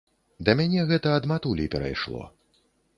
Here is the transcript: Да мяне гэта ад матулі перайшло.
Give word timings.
Да 0.47 0.55
мяне 0.61 0.87
гэта 0.93 1.13
ад 1.19 1.29
матулі 1.35 1.71
перайшло. 1.77 2.29